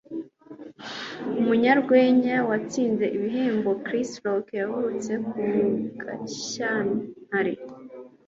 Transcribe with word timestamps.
Umunyarwenya 1.39 2.35
watsindiye 2.49 3.09
ibihembo 3.17 3.69
Chris 3.85 4.11
Rock 4.23 4.45
yavutse 4.61 5.11
ku 5.25 5.35
ya 5.53 5.61
Gashyantare. 6.01 7.53